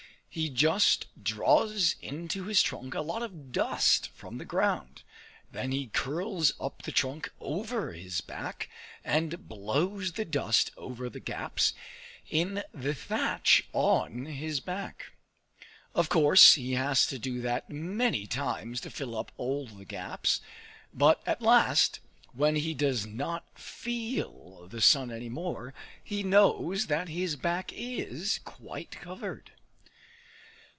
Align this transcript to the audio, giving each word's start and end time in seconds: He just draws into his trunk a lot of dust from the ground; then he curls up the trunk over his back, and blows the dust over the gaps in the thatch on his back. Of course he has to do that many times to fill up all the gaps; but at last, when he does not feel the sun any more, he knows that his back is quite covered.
He 0.33 0.49
just 0.49 1.07
draws 1.21 1.97
into 2.01 2.45
his 2.45 2.63
trunk 2.63 2.93
a 2.95 3.01
lot 3.01 3.21
of 3.21 3.51
dust 3.51 4.07
from 4.15 4.37
the 4.37 4.45
ground; 4.45 5.01
then 5.51 5.73
he 5.73 5.87
curls 5.87 6.53
up 6.57 6.83
the 6.83 6.93
trunk 6.93 7.29
over 7.41 7.91
his 7.91 8.21
back, 8.21 8.69
and 9.03 9.49
blows 9.49 10.13
the 10.13 10.23
dust 10.23 10.71
over 10.77 11.09
the 11.09 11.19
gaps 11.19 11.73
in 12.29 12.63
the 12.73 12.93
thatch 12.95 13.65
on 13.73 14.25
his 14.25 14.61
back. 14.61 15.07
Of 15.93 16.07
course 16.07 16.53
he 16.53 16.75
has 16.75 17.05
to 17.07 17.19
do 17.19 17.41
that 17.41 17.69
many 17.69 18.25
times 18.25 18.79
to 18.81 18.89
fill 18.89 19.17
up 19.17 19.33
all 19.35 19.67
the 19.67 19.83
gaps; 19.83 20.39
but 20.93 21.21
at 21.25 21.41
last, 21.41 21.99
when 22.31 22.55
he 22.55 22.73
does 22.73 23.05
not 23.05 23.59
feel 23.59 24.69
the 24.69 24.79
sun 24.79 25.11
any 25.11 25.27
more, 25.27 25.73
he 26.01 26.23
knows 26.23 26.87
that 26.87 27.09
his 27.09 27.35
back 27.35 27.73
is 27.75 28.39
quite 28.45 28.91
covered. 28.91 29.51